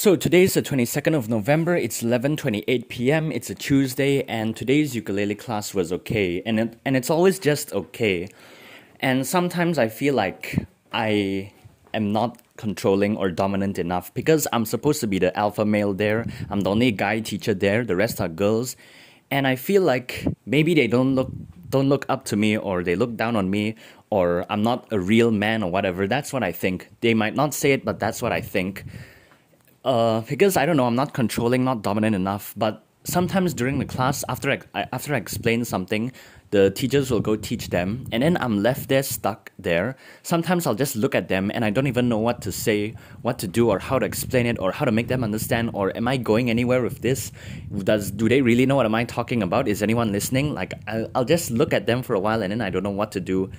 So 0.00 0.16
today 0.16 0.44
is 0.44 0.54
the 0.54 0.62
22nd 0.62 1.14
of 1.14 1.28
November. 1.28 1.76
It's 1.76 2.02
11:28 2.02 2.88
p.m. 2.88 3.30
It's 3.30 3.50
a 3.50 3.54
Tuesday 3.54 4.22
and 4.22 4.56
today's 4.56 4.96
ukulele 4.96 5.34
class 5.34 5.74
was 5.74 5.92
okay 5.92 6.40
and 6.46 6.58
it, 6.58 6.78
and 6.86 6.96
it's 6.96 7.10
always 7.10 7.38
just 7.38 7.70
okay. 7.74 8.26
And 9.00 9.26
sometimes 9.26 9.76
I 9.76 9.88
feel 9.88 10.14
like 10.14 10.66
I 10.90 11.52
am 11.92 12.12
not 12.12 12.40
controlling 12.56 13.18
or 13.18 13.30
dominant 13.30 13.78
enough 13.78 14.14
because 14.14 14.48
I'm 14.54 14.64
supposed 14.64 15.00
to 15.02 15.06
be 15.06 15.18
the 15.18 15.36
alpha 15.38 15.66
male 15.66 15.92
there. 15.92 16.24
I'm 16.48 16.60
the 16.60 16.70
only 16.70 16.92
guy 16.92 17.20
teacher 17.20 17.52
there. 17.52 17.84
The 17.84 17.94
rest 17.94 18.22
are 18.22 18.28
girls. 18.28 18.76
And 19.30 19.46
I 19.46 19.54
feel 19.56 19.82
like 19.82 20.26
maybe 20.46 20.72
they 20.72 20.86
don't 20.86 21.14
look 21.14 21.30
don't 21.68 21.90
look 21.90 22.06
up 22.08 22.24
to 22.32 22.36
me 22.36 22.56
or 22.56 22.82
they 22.82 22.96
look 22.96 23.16
down 23.16 23.36
on 23.36 23.50
me 23.50 23.74
or 24.08 24.46
I'm 24.48 24.62
not 24.62 24.90
a 24.90 24.98
real 24.98 25.30
man 25.30 25.62
or 25.62 25.70
whatever. 25.70 26.08
That's 26.08 26.32
what 26.32 26.42
I 26.42 26.52
think. 26.52 26.88
They 27.02 27.12
might 27.12 27.34
not 27.34 27.52
say 27.52 27.72
it, 27.72 27.84
but 27.84 28.00
that's 28.00 28.22
what 28.22 28.32
I 28.32 28.40
think 28.40 28.86
uh, 29.84 30.20
because 30.22 30.56
I 30.56 30.66
don't 30.66 30.76
know, 30.76 30.86
I'm 30.86 30.96
not 30.96 31.14
controlling, 31.14 31.64
not 31.64 31.82
dominant 31.82 32.14
enough. 32.14 32.54
But 32.56 32.84
sometimes 33.04 33.54
during 33.54 33.78
the 33.78 33.84
class, 33.84 34.24
after 34.28 34.50
I, 34.50 34.86
after 34.92 35.14
I 35.14 35.16
explain 35.16 35.64
something, 35.64 36.12
the 36.50 36.70
teachers 36.70 37.10
will 37.12 37.20
go 37.20 37.36
teach 37.36 37.70
them, 37.70 38.06
and 38.10 38.24
then 38.24 38.36
I'm 38.40 38.60
left 38.60 38.88
there 38.88 39.04
stuck 39.04 39.52
there. 39.58 39.96
Sometimes 40.22 40.66
I'll 40.66 40.74
just 40.74 40.96
look 40.96 41.14
at 41.14 41.28
them 41.28 41.50
and 41.54 41.64
I 41.64 41.70
don't 41.70 41.86
even 41.86 42.08
know 42.08 42.18
what 42.18 42.42
to 42.42 42.50
say, 42.50 42.96
what 43.22 43.38
to 43.38 43.46
do, 43.46 43.70
or 43.70 43.78
how 43.78 44.00
to 44.00 44.06
explain 44.06 44.46
it, 44.46 44.58
or 44.58 44.72
how 44.72 44.84
to 44.84 44.90
make 44.90 45.06
them 45.06 45.22
understand, 45.22 45.70
or 45.74 45.96
am 45.96 46.08
I 46.08 46.16
going 46.16 46.50
anywhere 46.50 46.82
with 46.82 47.02
this? 47.02 47.30
Does 47.72 48.10
do 48.10 48.28
they 48.28 48.42
really 48.42 48.66
know 48.66 48.76
what 48.76 48.86
am 48.86 48.96
I 48.96 49.04
talking 49.04 49.42
about? 49.44 49.68
Is 49.68 49.82
anyone 49.82 50.10
listening? 50.10 50.52
Like 50.52 50.74
I'll, 50.88 51.08
I'll 51.14 51.24
just 51.24 51.52
look 51.52 51.72
at 51.72 51.86
them 51.86 52.02
for 52.02 52.14
a 52.14 52.20
while 52.20 52.42
and 52.42 52.50
then 52.50 52.60
I 52.60 52.70
don't 52.70 52.82
know 52.82 52.90
what 52.90 53.12
to 53.12 53.20
do 53.20 53.50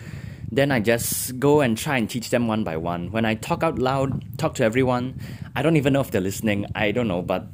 then 0.52 0.72
I 0.72 0.82
just 0.82 1.40
go 1.40 1.62
and 1.62 1.78
try 1.78 1.98
and 1.98 2.10
teach 2.10 2.30
them 2.30 2.48
one 2.48 2.64
by 2.64 2.76
one. 2.78 3.12
When 3.12 3.24
I 3.26 3.36
talk 3.36 3.64
out 3.64 3.80
loud, 3.80 4.38
talk 4.38 4.56
to 4.56 4.64
everyone, 4.64 5.20
I 5.56 5.62
don't 5.62 5.78
even 5.78 5.94
know 5.94 6.02
if 6.02 6.12
they're 6.12 6.22
listening. 6.22 6.66
I 6.76 6.92
don't 6.92 7.08
know, 7.08 7.22
but 7.22 7.48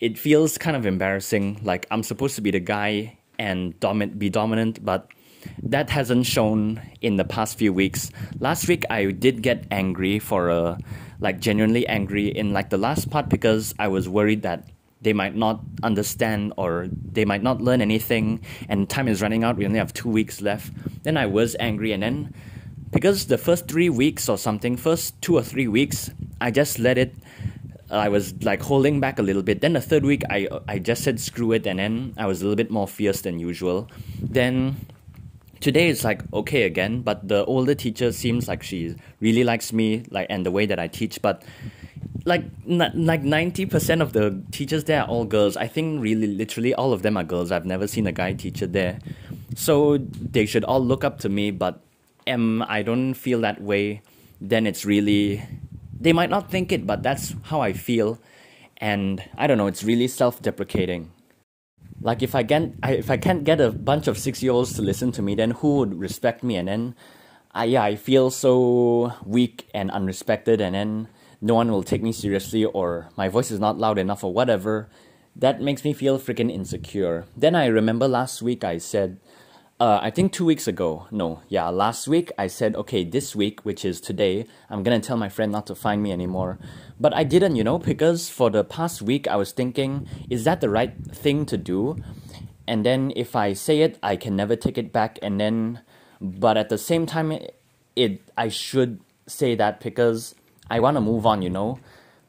it 0.00 0.18
feels 0.18 0.56
kind 0.56 0.74
of 0.76 0.86
embarrassing. 0.86 1.60
Like 1.62 1.86
I'm 1.90 2.02
supposed 2.02 2.34
to 2.36 2.40
be 2.40 2.50
the 2.50 2.60
guy 2.60 3.18
and 3.38 3.78
domin- 3.80 4.18
be 4.18 4.30
dominant, 4.30 4.84
but 4.84 5.08
that 5.62 5.90
hasn't 5.90 6.26
shown 6.26 6.80
in 7.00 7.16
the 7.16 7.24
past 7.24 7.58
few 7.58 7.72
weeks. 7.72 8.10
Last 8.38 8.66
week 8.66 8.84
I 8.88 9.10
did 9.10 9.42
get 9.42 9.66
angry 9.70 10.18
for 10.18 10.48
a 10.48 10.78
like 11.20 11.38
genuinely 11.38 11.86
angry 11.86 12.28
in 12.28 12.52
like 12.52 12.70
the 12.70 12.78
last 12.78 13.10
part 13.10 13.28
because 13.28 13.74
I 13.78 13.88
was 13.88 14.08
worried 14.08 14.42
that 14.42 14.68
they 15.02 15.12
might 15.12 15.34
not 15.34 15.60
understand 15.82 16.52
or 16.56 16.88
they 16.90 17.24
might 17.24 17.42
not 17.42 17.60
learn 17.60 17.80
anything 17.80 18.40
and 18.68 18.88
time 18.88 19.08
is 19.08 19.20
running 19.20 19.44
out 19.44 19.56
we 19.56 19.66
only 19.66 19.78
have 19.78 19.92
two 19.92 20.08
weeks 20.08 20.40
left 20.40 20.72
then 21.02 21.16
i 21.16 21.26
was 21.26 21.56
angry. 21.58 21.92
And 21.92 22.02
then 22.02 22.34
because 22.90 23.26
the 23.26 23.38
first 23.38 23.68
three 23.68 23.88
weeks 23.88 24.28
or 24.28 24.38
something 24.38 24.76
first 24.76 25.20
two 25.22 25.36
or 25.36 25.42
three 25.42 25.68
weeks 25.68 26.10
i 26.40 26.50
just 26.50 26.78
let 26.78 26.98
it 26.98 27.14
i 27.90 28.08
was 28.08 28.34
like 28.42 28.62
holding 28.62 29.00
back 29.00 29.18
a 29.18 29.22
little 29.22 29.42
bit. 29.42 29.60
Then 29.60 29.74
the 29.74 29.80
third 29.80 30.04
week 30.04 30.22
i 30.30 30.48
i 30.68 30.78
just 30.78 31.02
said 31.02 31.20
screw 31.20 31.52
it 31.52 31.66
and 31.66 31.78
then 31.78 32.14
i 32.16 32.26
was 32.26 32.40
a 32.40 32.44
little 32.44 32.56
bit 32.56 32.70
more 32.70 32.88
fierce 32.88 33.22
than 33.22 33.38
usual. 33.38 33.88
Then 34.20 34.76
today 35.60 35.88
it's 35.88 36.02
like 36.02 36.22
okay 36.34 36.64
again 36.64 37.02
but 37.02 37.28
the 37.28 37.44
older 37.44 37.74
teacher 37.74 38.10
seems 38.10 38.48
like 38.48 38.62
she 38.64 38.96
really 39.20 39.44
likes 39.44 39.72
me 39.72 40.04
like 40.10 40.26
and 40.28 40.44
the 40.44 40.50
way 40.50 40.66
that 40.66 40.80
i 40.80 40.88
teach 40.88 41.22
but 41.22 41.44
like 42.24 42.44
like 42.66 43.22
ninety 43.22 43.66
percent 43.66 44.02
of 44.02 44.12
the 44.12 44.42
teachers 44.52 44.84
there 44.84 45.02
are 45.02 45.08
all 45.08 45.24
girls. 45.24 45.56
I 45.56 45.66
think 45.66 46.02
really 46.02 46.26
literally 46.26 46.74
all 46.74 46.92
of 46.92 47.02
them 47.02 47.16
are 47.16 47.24
girls. 47.24 47.50
I've 47.50 47.66
never 47.66 47.86
seen 47.86 48.06
a 48.06 48.12
guy 48.12 48.32
teacher 48.32 48.66
there, 48.66 48.98
so 49.56 49.98
they 49.98 50.46
should 50.46 50.64
all 50.64 50.84
look 50.84 51.04
up 51.04 51.18
to 51.20 51.28
me. 51.28 51.50
But 51.50 51.82
am 52.26 52.62
I 52.62 52.82
don't 52.82 53.14
feel 53.14 53.40
that 53.40 53.60
way, 53.60 54.02
then 54.40 54.66
it's 54.66 54.84
really 54.84 55.42
they 55.98 56.12
might 56.12 56.30
not 56.30 56.50
think 56.50 56.72
it, 56.72 56.86
but 56.86 57.02
that's 57.02 57.34
how 57.44 57.60
I 57.60 57.72
feel, 57.72 58.18
and 58.78 59.22
I 59.36 59.46
don't 59.46 59.58
know. 59.58 59.66
It's 59.66 59.84
really 59.84 60.08
self-deprecating. 60.08 61.10
Like 62.00 62.22
if 62.22 62.34
I 62.34 62.42
can 62.42 62.78
if 62.84 63.10
I 63.10 63.16
can't 63.16 63.44
get 63.44 63.60
a 63.60 63.70
bunch 63.70 64.08
of 64.08 64.18
six-year-olds 64.18 64.74
to 64.74 64.82
listen 64.82 65.12
to 65.12 65.22
me, 65.22 65.34
then 65.34 65.52
who 65.52 65.78
would 65.78 65.94
respect 65.94 66.42
me? 66.42 66.56
And 66.56 66.68
then, 66.68 66.94
I 67.52 67.64
yeah, 67.64 67.82
I 67.82 67.96
feel 67.96 68.30
so 68.30 69.12
weak 69.24 69.68
and 69.74 69.90
unrespected, 69.90 70.60
and 70.60 70.74
then 70.74 71.08
no 71.42 71.54
one 71.54 71.70
will 71.70 71.82
take 71.82 72.02
me 72.02 72.12
seriously 72.12 72.64
or 72.64 73.08
my 73.16 73.28
voice 73.28 73.50
is 73.50 73.60
not 73.60 73.76
loud 73.76 73.98
enough 73.98 74.22
or 74.22 74.32
whatever, 74.32 74.88
that 75.34 75.60
makes 75.60 75.84
me 75.84 75.92
feel 75.92 76.18
freaking 76.18 76.50
insecure. 76.50 77.26
Then 77.36 77.54
I 77.54 77.66
remember 77.66 78.06
last 78.06 78.40
week 78.42 78.62
I 78.62 78.78
said, 78.78 79.18
uh, 79.80 79.98
I 80.00 80.10
think 80.10 80.32
two 80.32 80.44
weeks 80.44 80.68
ago, 80.68 81.08
no, 81.10 81.42
yeah, 81.48 81.68
last 81.68 82.06
week 82.06 82.30
I 82.38 82.46
said, 82.46 82.76
okay, 82.76 83.02
this 83.02 83.34
week, 83.34 83.64
which 83.64 83.84
is 83.84 84.00
today, 84.00 84.46
I'm 84.70 84.84
gonna 84.84 85.00
tell 85.00 85.16
my 85.16 85.28
friend 85.28 85.50
not 85.50 85.66
to 85.66 85.74
find 85.74 86.00
me 86.00 86.12
anymore. 86.12 86.60
But 87.00 87.12
I 87.12 87.24
didn't, 87.24 87.56
you 87.56 87.64
know, 87.64 87.78
because 87.78 88.30
for 88.30 88.48
the 88.48 88.62
past 88.62 89.02
week 89.02 89.26
I 89.26 89.34
was 89.34 89.50
thinking, 89.50 90.06
is 90.30 90.44
that 90.44 90.60
the 90.60 90.70
right 90.70 90.94
thing 91.10 91.44
to 91.46 91.56
do? 91.56 91.96
And 92.68 92.86
then 92.86 93.12
if 93.16 93.34
I 93.34 93.54
say 93.54 93.80
it, 93.80 93.98
I 94.00 94.14
can 94.14 94.36
never 94.36 94.54
take 94.54 94.78
it 94.78 94.92
back. 94.92 95.18
And 95.20 95.40
then, 95.40 95.80
but 96.20 96.56
at 96.56 96.68
the 96.68 96.78
same 96.78 97.04
time, 97.06 97.36
it 97.96 98.20
I 98.36 98.48
should 98.48 99.00
say 99.26 99.56
that 99.56 99.80
because 99.80 100.36
I 100.70 100.80
want 100.80 100.96
to 100.96 101.00
move 101.00 101.26
on, 101.26 101.42
you 101.42 101.50
know. 101.50 101.78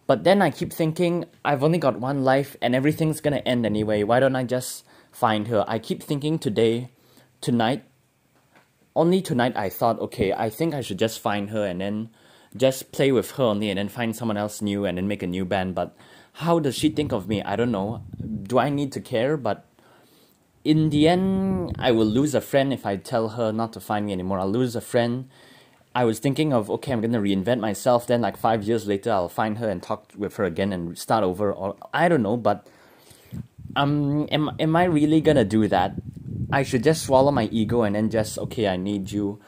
But 0.06 0.24
then 0.24 0.42
I 0.42 0.52
keep 0.52 0.74
thinking, 0.74 1.26
I've 1.46 1.64
only 1.64 1.78
got 1.78 2.00
one 2.00 2.24
life 2.24 2.58
and 2.62 2.76
everything's 2.76 3.22
gonna 3.22 3.38
end 3.46 3.66
anyway. 3.66 4.04
Why 4.04 4.20
don't 4.20 4.36
I 4.36 4.44
just 4.44 4.84
find 5.12 5.48
her? 5.48 5.64
I 5.68 5.80
keep 5.80 6.04
thinking 6.04 6.40
today, 6.40 6.92
tonight, 7.40 7.86
only 8.96 9.22
tonight 9.22 9.54
I 9.56 9.70
thought, 9.70 10.00
okay, 10.00 10.34
I 10.34 10.50
think 10.50 10.74
I 10.74 10.82
should 10.82 11.00
just 11.00 11.20
find 11.20 11.50
her 11.50 11.66
and 11.66 11.82
then 11.82 12.10
just 12.56 12.92
play 12.92 13.12
with 13.12 13.32
her 13.32 13.44
only 13.44 13.70
and 13.70 13.78
then 13.78 13.90
find 13.90 14.16
someone 14.16 14.38
else 14.38 14.62
new 14.62 14.86
and 14.86 14.98
then 14.98 15.08
make 15.08 15.24
a 15.24 15.28
new 15.28 15.46
band. 15.46 15.74
But 15.74 15.96
how 16.34 16.60
does 16.60 16.76
she 16.76 16.90
think 16.90 17.12
of 17.12 17.28
me? 17.28 17.42
I 17.42 17.56
don't 17.56 17.72
know. 17.72 18.04
Do 18.44 18.60
I 18.60 18.70
need 18.70 18.92
to 18.94 19.02
care? 19.02 19.38
But 19.38 19.66
in 20.64 20.90
the 20.90 21.08
end, 21.08 21.76
I 21.80 21.92
will 21.92 22.06
lose 22.06 22.36
a 22.36 22.42
friend 22.42 22.72
if 22.72 22.86
I 22.86 22.98
tell 22.98 23.30
her 23.30 23.52
not 23.52 23.74
to 23.74 23.80
find 23.80 24.06
me 24.06 24.14
anymore. 24.14 24.40
I'll 24.40 24.52
lose 24.52 24.76
a 24.76 24.82
friend 24.82 25.30
I 25.96 26.06
was 26.06 26.20
thinking 26.20 26.54
of 26.54 26.70
okay, 26.72 26.92
I'm 26.92 27.02
gonna 27.02 27.22
reinvent 27.22 27.60
myself. 27.60 28.08
Then 28.08 28.22
like 28.22 28.38
five 28.38 28.64
years 28.64 28.88
later, 28.88 29.12
I'll 29.12 29.30
find 29.30 29.60
her 29.60 29.70
and 29.70 29.82
talk 29.82 30.12
with 30.18 30.36
her 30.38 30.44
again 30.44 30.74
and 30.74 30.98
start 30.98 31.24
over. 31.24 31.54
Or 31.54 31.76
I 31.94 32.10
don't 32.10 32.24
know, 32.24 32.38
but 32.38 32.68
um, 33.76 34.28
am 34.32 34.52
am 34.60 34.76
I 34.76 34.86
really 34.86 35.22
gonna 35.22 35.46
do 35.46 35.68
that? 35.68 35.94
I 36.52 36.64
should 36.64 36.84
just 36.84 37.06
swallow 37.06 37.32
my 37.32 37.46
ego 37.46 37.84
and 37.84 37.96
then 37.96 38.10
just 38.10 38.40
okay, 38.40 38.68
I 38.68 38.78
need 38.78 39.12
you, 39.12 39.40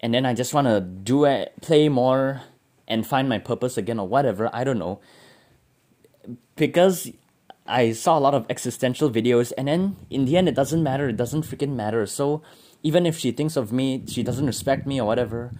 and 0.00 0.12
then 0.12 0.26
I 0.26 0.34
just 0.34 0.52
wanna 0.52 0.80
do 0.80 1.24
it, 1.24 1.54
play 1.62 1.88
more, 1.88 2.42
and 2.86 3.06
find 3.06 3.28
my 3.28 3.38
purpose 3.38 3.78
again 3.78 3.98
or 3.98 4.06
whatever. 4.06 4.50
I 4.52 4.64
don't 4.64 4.78
know, 4.78 5.00
because 6.56 7.10
I 7.66 7.92
saw 7.92 8.18
a 8.18 8.20
lot 8.20 8.34
of 8.34 8.44
existential 8.50 9.10
videos, 9.10 9.50
and 9.56 9.66
then 9.68 9.96
in 10.10 10.26
the 10.26 10.36
end, 10.36 10.46
it 10.46 10.54
doesn't 10.54 10.82
matter. 10.82 11.08
It 11.08 11.16
doesn't 11.16 11.46
freaking 11.46 11.74
matter. 11.74 12.04
So 12.04 12.42
even 12.82 13.06
if 13.06 13.18
she 13.18 13.32
thinks 13.32 13.56
of 13.56 13.72
me, 13.72 14.04
she 14.06 14.22
doesn't 14.22 14.46
respect 14.46 14.86
me 14.86 15.00
or 15.00 15.06
whatever 15.06 15.52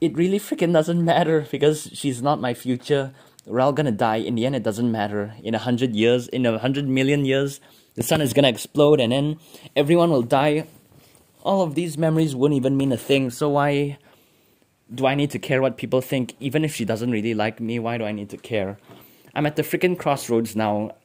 it 0.00 0.16
really 0.16 0.38
freaking 0.38 0.72
doesn't 0.72 1.04
matter 1.04 1.46
because 1.50 1.90
she's 1.92 2.22
not 2.22 2.40
my 2.40 2.54
future. 2.54 3.12
We're 3.46 3.60
all 3.60 3.72
gonna 3.72 3.92
die. 3.92 4.16
In 4.16 4.34
the 4.34 4.46
end, 4.46 4.56
it 4.56 4.62
doesn't 4.62 4.90
matter. 4.90 5.34
In 5.42 5.54
a 5.54 5.58
hundred 5.58 5.94
years, 5.94 6.28
in 6.28 6.44
a 6.44 6.58
hundred 6.58 6.88
million 6.88 7.24
years, 7.24 7.60
the 7.94 8.02
sun 8.02 8.20
is 8.20 8.32
gonna 8.32 8.48
explode 8.48 9.00
and 9.00 9.12
then 9.12 9.38
everyone 9.74 10.10
will 10.10 10.22
die. 10.22 10.66
All 11.42 11.62
of 11.62 11.74
these 11.74 11.96
memories 11.96 12.36
wouldn't 12.36 12.56
even 12.56 12.76
mean 12.76 12.92
a 12.92 12.96
thing. 12.96 13.30
So 13.30 13.48
why 13.48 13.98
do 14.94 15.06
I 15.06 15.14
need 15.14 15.30
to 15.30 15.38
care 15.38 15.62
what 15.62 15.76
people 15.76 16.00
think? 16.00 16.34
Even 16.40 16.64
if 16.64 16.74
she 16.74 16.84
doesn't 16.84 17.10
really 17.10 17.34
like 17.34 17.60
me, 17.60 17.78
why 17.78 17.96
do 17.96 18.04
I 18.04 18.12
need 18.12 18.30
to 18.30 18.36
care? 18.36 18.78
I'm 19.34 19.46
at 19.46 19.56
the 19.56 19.62
freaking 19.62 19.98
crossroads 19.98 20.56
now, 20.56 20.96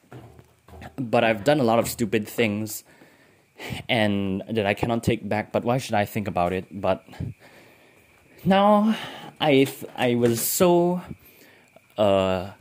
but 0.97 1.23
I've 1.23 1.43
done 1.43 1.59
a 1.59 1.63
lot 1.63 1.79
of 1.79 1.87
stupid 1.87 2.27
things 2.27 2.83
and 3.87 4.43
that 4.49 4.65
I 4.65 4.73
cannot 4.73 5.03
take 5.03 5.27
back. 5.27 5.51
But 5.51 5.63
why 5.63 5.77
should 5.77 5.93
I 5.95 6.05
think 6.05 6.27
about 6.27 6.53
it? 6.53 6.65
But 6.71 7.05
now 8.45 8.95
I 9.39 9.67
I 9.95 10.15
was 10.15 10.41
so 10.41 11.01
uh 11.97 12.51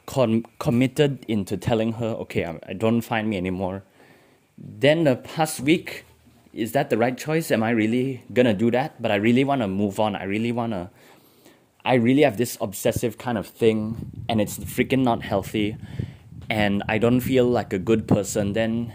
committed 0.59 1.25
into 1.27 1.57
telling 1.57 1.95
her 1.95 2.09
okay 2.27 2.45
I, 2.45 2.59
I 2.69 2.73
don't 2.75 3.01
find 3.01 3.29
me 3.29 3.37
anymore. 3.37 3.83
Then 4.59 5.05
the 5.05 5.17
past 5.17 5.61
week 5.61 6.05
is 6.53 6.73
that 6.73 6.91
the 6.91 6.99
right 6.99 7.17
choice? 7.17 7.51
Am 7.51 7.63
i 7.63 7.71
really 7.71 8.23
gonna 8.33 8.55
do 8.55 8.71
that? 8.71 9.01
But 9.01 9.11
i 9.11 9.17
really 9.17 9.45
want 9.45 9.63
to 9.63 9.69
move 9.69 9.99
on. 9.99 10.15
I 10.17 10.25
really 10.25 10.53
want 10.53 10.73
to 10.73 10.91
i 11.85 11.95
really 11.95 12.23
have 12.23 12.37
this 12.37 12.57
obsessive 12.61 13.19
kind 13.19 13.37
of 13.37 13.47
thing 13.47 14.25
and 14.29 14.41
it's 14.41 14.59
freaking 14.59 15.03
not 15.03 15.23
healthy. 15.23 15.77
And 16.51 16.83
i 16.89 16.99
don't 16.99 17.21
feel 17.21 17.47
like 17.47 17.73
a 17.73 17.79
good 17.79 18.07
person. 18.07 18.53
Then 18.53 18.93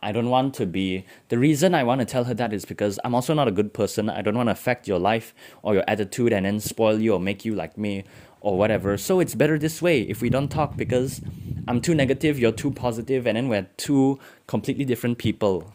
I 0.00 0.12
don't 0.12 0.30
want 0.30 0.54
to 0.54 0.66
be. 0.66 1.04
The 1.28 1.38
reason 1.38 1.74
I 1.74 1.82
want 1.82 2.00
to 2.00 2.04
tell 2.04 2.24
her 2.24 2.34
that 2.34 2.52
is 2.52 2.64
because 2.64 3.00
I'm 3.04 3.14
also 3.14 3.34
not 3.34 3.48
a 3.48 3.52
good 3.52 3.72
person. 3.72 4.08
I 4.08 4.22
don't 4.22 4.36
want 4.36 4.48
to 4.48 4.52
affect 4.52 4.86
your 4.86 4.98
life 4.98 5.34
or 5.62 5.74
your 5.74 5.84
attitude 5.88 6.32
and 6.32 6.46
then 6.46 6.60
spoil 6.60 7.00
you 7.00 7.14
or 7.14 7.20
make 7.20 7.44
you 7.44 7.54
like 7.54 7.76
me 7.76 8.04
or 8.40 8.56
whatever. 8.56 8.96
So 8.96 9.18
it's 9.18 9.34
better 9.34 9.58
this 9.58 9.82
way 9.82 10.02
if 10.02 10.22
we 10.22 10.30
don't 10.30 10.48
talk 10.48 10.76
because 10.76 11.20
I'm 11.66 11.80
too 11.80 11.94
negative, 11.94 12.38
you're 12.38 12.52
too 12.52 12.70
positive, 12.70 13.26
and 13.26 13.36
then 13.36 13.48
we're 13.48 13.68
two 13.76 14.18
completely 14.46 14.84
different 14.84 15.18
people. 15.18 15.74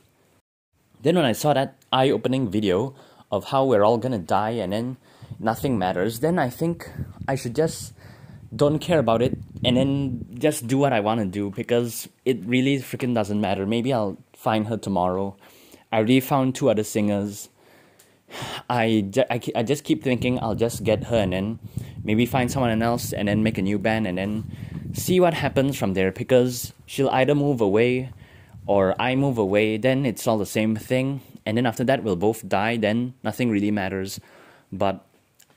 Then 1.01 1.15
when 1.15 1.25
I 1.25 1.33
saw 1.33 1.53
that 1.53 1.75
eye 1.91 2.09
opening 2.09 2.49
video 2.49 2.95
of 3.29 3.45
how 3.45 3.65
we're 3.65 3.83
all 3.83 3.97
gonna 3.97 4.19
die 4.19 4.51
and 4.51 4.71
then 4.71 4.97
nothing 5.37 5.77
matters, 5.77 6.21
then 6.21 6.39
I 6.39 6.49
think 6.49 6.89
I 7.27 7.35
should 7.35 7.55
just 7.55 7.93
don't 8.55 8.79
care 8.79 8.99
about 8.99 9.21
it 9.21 9.37
and 9.63 9.77
then 9.77 10.25
just 10.37 10.67
do 10.67 10.77
what 10.77 10.93
I 10.93 10.99
want 10.99 11.19
to 11.21 11.25
do 11.25 11.49
because 11.49 12.07
it 12.25 12.39
really 12.45 12.77
freaking 12.79 13.13
doesn't 13.15 13.39
matter. 13.39 13.65
Maybe 13.65 13.93
I'll 13.93 14.17
find 14.33 14.67
her 14.67 14.77
tomorrow. 14.77 15.35
I 15.91 15.97
already 15.97 16.19
found 16.19 16.55
two 16.55 16.69
other 16.69 16.83
singers. 16.83 17.49
I, 18.69 19.09
I, 19.29 19.41
I 19.55 19.63
just 19.63 19.83
keep 19.83 20.03
thinking 20.03 20.39
I'll 20.39 20.55
just 20.55 20.83
get 20.83 21.05
her 21.05 21.17
and 21.17 21.33
then 21.33 21.59
maybe 22.03 22.25
find 22.25 22.51
someone 22.51 22.81
else 22.81 23.13
and 23.13 23.27
then 23.27 23.43
make 23.43 23.57
a 23.57 23.61
new 23.61 23.79
band 23.79 24.07
and 24.07 24.17
then 24.17 24.43
see 24.93 25.19
what 25.19 25.33
happens 25.33 25.77
from 25.77 25.93
there 25.93 26.11
because 26.11 26.73
she'll 26.85 27.09
either 27.09 27.35
move 27.35 27.61
away 27.61 28.11
or 28.65 28.95
I 29.01 29.15
move 29.15 29.37
away, 29.37 29.77
then 29.77 30.05
it's 30.05 30.27
all 30.27 30.37
the 30.37 30.45
same 30.45 30.75
thing. 30.75 31.21
And 31.45 31.57
then 31.57 31.65
after 31.65 31.83
that, 31.83 32.03
we'll 32.03 32.15
both 32.15 32.47
die, 32.47 32.77
then 32.77 33.13
nothing 33.23 33.49
really 33.49 33.71
matters. 33.71 34.19
But 34.71 35.05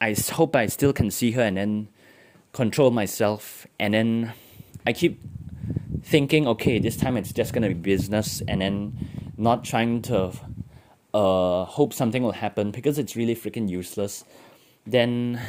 I 0.00 0.16
hope 0.32 0.56
I 0.56 0.66
still 0.66 0.92
can 0.92 1.10
see 1.10 1.32
her 1.32 1.42
and 1.42 1.56
then 1.56 1.88
control 2.56 2.90
myself. 2.90 3.66
And 3.78 3.92
then 3.92 4.32
I 4.86 4.92
keep 4.94 5.20
thinking, 6.02 6.48
okay, 6.48 6.78
this 6.78 6.96
time 6.96 7.16
it's 7.16 7.32
just 7.32 7.52
gonna 7.52 7.68
be 7.68 7.74
business, 7.74 8.42
and 8.48 8.60
then 8.62 9.32
not 9.36 9.62
trying 9.62 10.00
to 10.02 10.32
uh, 11.12 11.64
hope 11.66 11.92
something 11.92 12.22
will 12.22 12.32
happen 12.32 12.70
because 12.70 12.98
it's 12.98 13.14
really 13.14 13.36
freaking 13.36 13.68
useless. 13.68 14.24
Then, 14.86 15.40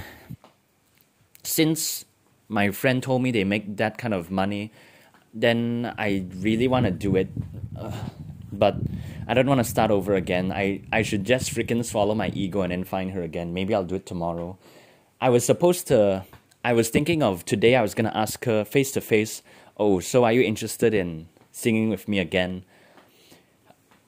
since 1.44 2.06
my 2.50 2.72
friend 2.72 3.02
told 3.02 3.22
me 3.22 3.32
they 3.32 3.46
make 3.46 3.78
that 3.78 3.98
kind 3.98 4.14
of 4.14 4.30
money, 4.30 4.72
then 5.34 5.94
I 5.98 6.26
really 6.40 6.68
want 6.68 6.86
to 6.86 6.92
do 6.92 7.16
it. 7.16 7.30
Uh, 7.78 7.92
but 8.52 8.76
I 9.28 9.34
don't 9.34 9.48
want 9.48 9.60
to 9.60 9.64
start 9.64 9.92
over 9.92 10.16
again. 10.16 10.52
I, 10.52 10.82
I 10.92 11.04
should 11.04 11.24
just 11.24 11.54
freaking 11.54 11.86
swallow 11.86 12.16
my 12.16 12.30
ego 12.34 12.62
and 12.62 12.72
then 12.72 12.84
find 12.84 13.12
her 13.12 13.22
again. 13.22 13.54
Maybe 13.54 13.76
I'll 13.76 13.86
do 13.86 13.96
it 13.96 14.06
tomorrow. 14.06 14.58
I 15.22 15.30
was 15.30 15.46
supposed 15.46 15.88
to, 15.88 16.26
I 16.68 16.74
was 16.74 16.90
thinking 16.90 17.24
of 17.24 17.46
today, 17.46 17.78
I 17.78 17.82
was 17.82 17.94
going 17.94 18.12
to 18.12 18.18
ask 18.18 18.44
her 18.44 18.66
face 18.66 18.92
to 18.92 19.00
face, 19.00 19.42
oh, 19.78 20.02
so 20.02 20.26
are 20.26 20.34
you 20.34 20.42
interested 20.42 20.94
in 20.94 21.30
singing 21.50 21.88
with 21.88 22.10
me 22.10 22.20
again? 22.20 22.66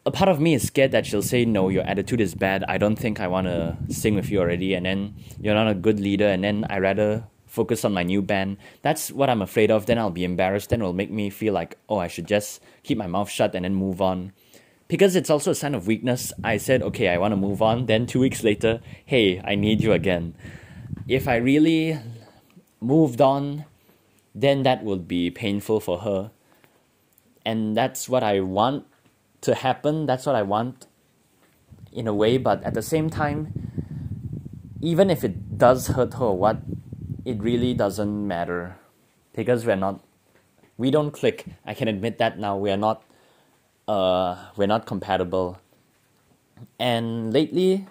A 0.05 0.11
part 0.11 0.27
of 0.27 0.41
me 0.41 0.55
is 0.55 0.67
scared 0.67 0.91
that 0.91 1.05
she'll 1.05 1.21
say, 1.21 1.45
no, 1.45 1.69
your 1.69 1.83
attitude 1.83 2.19
is 2.19 2.35
bad. 2.35 2.65
I 2.67 2.77
don't 2.77 2.97
think 2.97 3.21
I 3.21 3.27
want 3.27 3.47
to 3.47 3.77
sing 3.87 4.15
with 4.15 4.29
you 4.29 4.41
already. 4.41 4.73
And 4.73 4.85
then 4.85 5.15
you're 5.39 5.53
not 5.53 5.69
a 5.69 5.73
good 5.73 6.01
leader. 6.01 6.27
And 6.27 6.43
then 6.43 6.65
I 6.69 6.79
rather 6.79 7.23
focus 7.45 7.85
on 7.85 7.93
my 7.93 8.03
new 8.03 8.21
band. 8.21 8.57
That's 8.81 9.09
what 9.09 9.29
I'm 9.29 9.41
afraid 9.41 9.71
of. 9.71 9.85
Then 9.85 9.97
I'll 9.97 10.09
be 10.09 10.25
embarrassed. 10.25 10.71
Then 10.71 10.81
it'll 10.81 10.91
make 10.91 11.11
me 11.11 11.29
feel 11.29 11.53
like, 11.53 11.77
oh, 11.87 11.99
I 11.99 12.09
should 12.09 12.27
just 12.27 12.61
keep 12.83 12.97
my 12.97 13.07
mouth 13.07 13.29
shut 13.29 13.55
and 13.55 13.63
then 13.63 13.73
move 13.73 14.01
on. 14.01 14.33
Because 14.89 15.15
it's 15.15 15.29
also 15.29 15.51
a 15.51 15.55
sign 15.55 15.75
of 15.75 15.87
weakness, 15.87 16.33
I 16.43 16.57
said, 16.57 16.81
okay, 16.81 17.07
I 17.07 17.19
want 17.19 17.31
to 17.31 17.37
move 17.37 17.61
on. 17.61 17.85
Then 17.85 18.05
two 18.05 18.19
weeks 18.19 18.43
later, 18.43 18.81
hey, 19.05 19.39
I 19.45 19.55
need 19.55 19.79
you 19.79 19.93
again. 19.93 20.35
If 21.07 21.29
I 21.29 21.37
really 21.37 21.97
moved 22.81 23.21
on, 23.21 23.65
then 24.33 24.63
that 24.63 24.83
would 24.83 25.07
be 25.07 25.29
painful 25.29 25.79
for 25.79 25.99
her. 25.99 26.31
And 27.45 27.75
that's 27.75 28.07
what 28.07 28.23
I 28.23 28.41
want 28.41 28.85
to 29.41 29.55
happen. 29.55 30.05
That's 30.05 30.25
what 30.25 30.35
I 30.35 30.43
want 30.43 30.87
in 31.91 32.07
a 32.07 32.13
way. 32.13 32.37
But 32.37 32.63
at 32.63 32.73
the 32.73 32.81
same 32.81 33.09
time, 33.09 33.53
even 34.81 35.09
if 35.09 35.23
it 35.23 35.57
does 35.57 35.87
hurt 35.87 36.13
her, 36.15 36.31
what 36.31 36.61
it 37.25 37.41
really 37.41 37.73
doesn't 37.73 38.27
matter 38.27 38.75
because 39.33 39.65
we're 39.65 39.75
not 39.75 40.01
we 40.77 40.89
don't 40.89 41.11
click 41.11 41.45
i 41.65 41.73
can 41.73 41.87
admit 41.87 42.17
that 42.17 42.39
now 42.39 42.57
we 42.57 42.71
are 42.71 42.77
not 42.77 43.03
uh, 43.87 44.35
we're 44.55 44.67
not 44.67 44.85
compatible 44.85 45.59
and 46.79 47.33
lately 47.33 47.85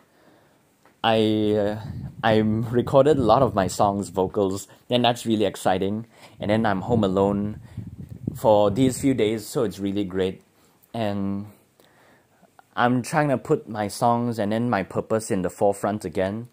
i 1.04 1.54
uh, 1.54 1.78
i 2.22 2.36
recorded 2.36 3.16
a 3.18 3.22
lot 3.22 3.42
of 3.42 3.54
my 3.54 3.66
songs 3.66 4.08
vocals. 4.08 4.68
And 4.90 5.04
that's 5.04 5.26
really 5.26 5.44
exciting. 5.44 6.06
And 6.40 6.50
then 6.50 6.66
i'm 6.66 6.82
home 6.82 7.04
alone 7.04 7.60
for 8.34 8.70
these 8.70 9.00
few 9.00 9.14
days 9.14 9.46
so 9.46 9.64
it's 9.64 9.78
really 9.78 10.04
great. 10.04 10.42
And 10.94 11.46
i'm 12.76 13.02
trying 13.02 13.28
to 13.28 13.38
put 13.38 13.68
my 13.68 13.88
songs 13.88 14.38
and 14.38 14.52
then 14.52 14.70
my 14.70 14.82
purpose 14.82 15.30
in 15.30 15.42
the 15.42 15.50
forefront 15.50 16.04
again. 16.04 16.48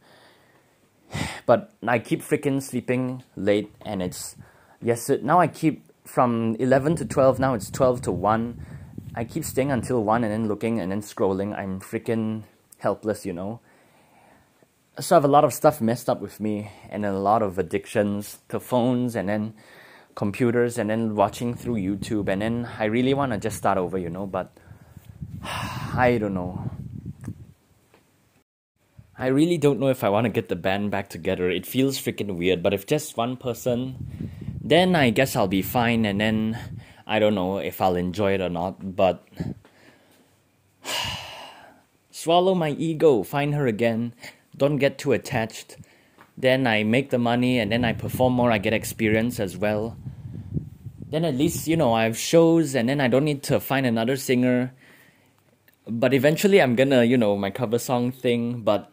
But 1.45 1.71
I 1.87 1.99
keep 1.99 2.21
freaking 2.21 2.61
sleeping 2.61 3.23
late 3.35 3.71
and 3.81 4.01
it's 4.01 4.35
yes 4.81 5.09
now 5.09 5.39
I 5.39 5.47
keep 5.47 5.83
from 6.03 6.55
11 6.59 6.97
to 6.97 7.05
12 7.05 7.39
now 7.39 7.53
it's 7.53 7.69
12 7.69 8.01
to 8.03 8.11
1 8.11 8.65
I 9.15 9.23
keep 9.23 9.45
staying 9.45 9.71
until 9.71 10.03
1 10.03 10.23
and 10.23 10.33
then 10.33 10.47
looking 10.47 10.79
and 10.79 10.91
then 10.91 11.01
scrolling. 11.01 11.57
I'm 11.57 11.79
freaking 11.79 12.43
helpless 12.79 13.25
you 13.25 13.33
know 13.33 13.61
so 14.99 15.15
I 15.15 15.17
have 15.17 15.25
a 15.25 15.29
lot 15.29 15.43
of 15.43 15.53
stuff 15.53 15.81
messed 15.81 16.09
up 16.09 16.21
with 16.21 16.39
me 16.39 16.71
and 16.89 17.05
a 17.05 17.13
lot 17.13 17.41
of 17.41 17.59
addictions 17.59 18.39
to 18.49 18.59
phones 18.59 19.15
and 19.15 19.27
then 19.27 19.53
computers 20.15 20.77
and 20.77 20.89
then 20.89 21.15
watching 21.15 21.53
through 21.53 21.75
YouTube 21.75 22.29
and 22.29 22.41
then 22.41 22.69
I 22.79 22.85
really 22.85 23.13
want 23.13 23.33
to 23.33 23.37
just 23.37 23.57
start 23.57 23.77
over 23.77 23.97
you 23.97 24.09
know 24.09 24.25
but 24.25 24.55
I 25.43 26.17
don't 26.19 26.33
know 26.33 26.71
I 29.17 29.27
really 29.27 29.57
don't 29.57 29.79
know 29.79 29.87
if 29.87 30.03
I 30.03 30.09
want 30.09 30.25
to 30.25 30.29
get 30.29 30.49
the 30.49 30.57
band 30.57 30.91
back 30.91 31.07
together. 31.07 31.49
It 31.49 31.65
feels 31.65 31.97
freaking 31.97 32.35
weird, 32.35 32.61
but 32.61 32.73
if 32.73 32.85
just 32.85 33.15
one 33.15 33.37
person, 33.37 34.29
then 34.61 34.93
I 34.93 35.09
guess 35.09 35.37
I'll 35.37 35.47
be 35.47 35.61
fine, 35.61 36.03
and 36.03 36.19
then 36.19 36.59
I 37.07 37.19
don't 37.19 37.33
know 37.33 37.59
if 37.59 37.79
I'll 37.79 37.95
enjoy 37.95 38.33
it 38.33 38.41
or 38.41 38.49
not, 38.49 38.95
but. 38.95 39.25
Swallow 42.11 42.55
my 42.55 42.71
ego, 42.71 43.23
find 43.23 43.55
her 43.55 43.67
again, 43.67 44.13
don't 44.55 44.77
get 44.77 44.97
too 44.97 45.11
attached. 45.13 45.77
Then 46.37 46.67
I 46.67 46.83
make 46.83 47.09
the 47.09 47.17
money 47.17 47.59
and 47.59 47.71
then 47.71 47.85
I 47.85 47.93
perform 47.93 48.33
more, 48.33 48.51
I 48.51 48.57
get 48.57 48.73
experience 48.73 49.39
as 49.39 49.57
well. 49.57 49.97
Then 51.09 51.23
at 51.23 51.35
least, 51.35 51.67
you 51.67 51.77
know, 51.77 51.93
I 51.93 52.03
have 52.03 52.17
shows 52.17 52.75
and 52.75 52.89
then 52.89 52.99
I 52.99 53.07
don't 53.07 53.23
need 53.23 53.43
to 53.43 53.59
find 53.59 53.85
another 53.85 54.17
singer. 54.17 54.73
But 55.87 56.13
eventually 56.13 56.61
I'm 56.61 56.75
gonna, 56.75 57.03
you 57.03 57.17
know, 57.17 57.37
my 57.37 57.51
cover 57.51 57.79
song 57.79 58.11
thing, 58.11 58.61
but 58.61 58.91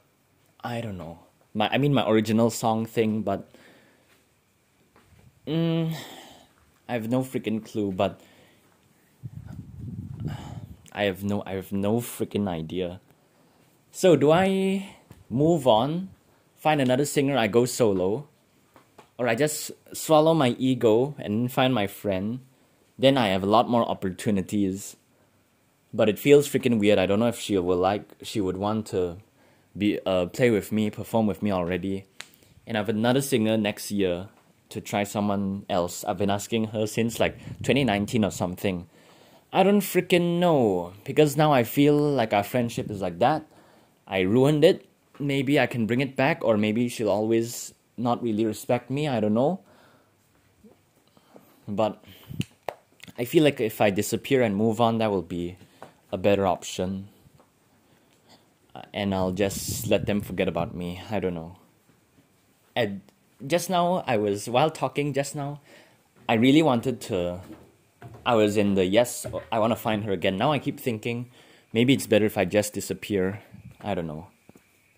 I 0.62 0.80
don't 0.80 0.98
know. 0.98 1.20
My 1.54 1.68
I 1.68 1.78
mean 1.78 1.94
my 1.94 2.08
original 2.08 2.50
song 2.50 2.86
thing, 2.86 3.22
but 3.22 3.50
mm, 5.46 5.94
I 6.88 6.92
have 6.92 7.10
no 7.10 7.22
freaking 7.22 7.64
clue. 7.64 7.92
But 7.92 8.20
I 10.92 11.04
have 11.04 11.24
no 11.24 11.42
I 11.46 11.52
have 11.52 11.72
no 11.72 11.98
freaking 11.98 12.46
idea. 12.46 13.00
So 13.90 14.16
do 14.16 14.30
I 14.30 14.96
move 15.32 15.66
on, 15.66 16.10
find 16.56 16.80
another 16.80 17.04
singer? 17.04 17.36
I 17.36 17.46
go 17.48 17.64
solo, 17.64 18.28
or 19.18 19.28
I 19.28 19.34
just 19.34 19.72
swallow 19.92 20.34
my 20.34 20.50
ego 20.58 21.14
and 21.18 21.50
find 21.50 21.74
my 21.74 21.86
friend. 21.86 22.40
Then 22.98 23.16
I 23.16 23.28
have 23.28 23.42
a 23.42 23.46
lot 23.46 23.68
more 23.68 23.88
opportunities. 23.88 24.96
But 25.94 26.08
it 26.08 26.18
feels 26.18 26.48
freaking 26.48 26.78
weird. 26.78 26.98
I 26.98 27.06
don't 27.06 27.18
know 27.18 27.28
if 27.28 27.38
she 27.38 27.58
will 27.58 27.76
like. 27.76 28.04
She 28.22 28.40
would 28.40 28.56
want 28.56 28.86
to 28.88 29.18
be 29.76 29.98
uh, 30.06 30.26
play 30.26 30.50
with 30.50 30.72
me, 30.72 30.90
perform 30.90 31.26
with 31.26 31.42
me 31.42 31.50
already. 31.50 32.04
And 32.66 32.76
I 32.76 32.80
have 32.80 32.88
another 32.88 33.20
singer 33.20 33.56
next 33.56 33.90
year 33.90 34.28
to 34.70 34.80
try 34.80 35.04
someone 35.04 35.66
else. 35.68 36.04
I've 36.04 36.18
been 36.18 36.30
asking 36.30 36.68
her 36.68 36.86
since 36.86 37.20
like 37.20 37.38
2019 37.62 38.24
or 38.24 38.30
something. 38.30 38.88
I 39.52 39.62
don't 39.62 39.80
freaking 39.80 40.38
know 40.38 40.94
because 41.04 41.36
now 41.36 41.52
I 41.52 41.64
feel 41.64 41.94
like 41.94 42.32
our 42.32 42.42
friendship 42.42 42.90
is 42.90 43.02
like 43.02 43.18
that. 43.18 43.44
I 44.06 44.20
ruined 44.20 44.64
it. 44.64 44.86
Maybe 45.22 45.60
I 45.60 45.66
can 45.66 45.86
bring 45.86 46.00
it 46.00 46.16
back, 46.16 46.44
or 46.44 46.56
maybe 46.56 46.88
she'll 46.88 47.08
always 47.08 47.72
not 47.96 48.22
really 48.22 48.44
respect 48.44 48.90
me. 48.90 49.08
I 49.08 49.20
don't 49.20 49.34
know. 49.34 49.60
But 51.68 52.02
I 53.16 53.24
feel 53.24 53.44
like 53.44 53.60
if 53.60 53.80
I 53.80 53.90
disappear 53.90 54.42
and 54.42 54.56
move 54.56 54.80
on, 54.80 54.98
that 54.98 55.10
will 55.10 55.22
be 55.22 55.56
a 56.10 56.18
better 56.18 56.46
option 56.46 57.08
and 58.92 59.14
I'll 59.14 59.32
just 59.32 59.86
let 59.86 60.06
them 60.06 60.20
forget 60.20 60.48
about 60.48 60.74
me. 60.74 61.00
I 61.10 61.20
don't 61.20 61.34
know. 61.34 61.56
And 62.74 63.00
just 63.46 63.68
now, 63.68 64.04
I 64.06 64.16
was 64.16 64.48
while 64.48 64.70
talking 64.70 65.12
just 65.12 65.34
now, 65.34 65.60
I 66.28 66.34
really 66.34 66.62
wanted 66.62 67.00
to. 67.02 67.40
I 68.24 68.34
was 68.34 68.56
in 68.56 68.74
the 68.74 68.84
yes, 68.84 69.26
I 69.50 69.58
want 69.58 69.72
to 69.72 69.76
find 69.76 70.04
her 70.04 70.12
again. 70.12 70.36
Now 70.36 70.52
I 70.52 70.58
keep 70.58 70.78
thinking 70.78 71.30
maybe 71.72 71.92
it's 71.92 72.06
better 72.06 72.24
if 72.24 72.38
I 72.38 72.44
just 72.44 72.72
disappear. 72.72 73.42
I 73.80 73.94
don't 73.94 74.06
know. 74.06 74.28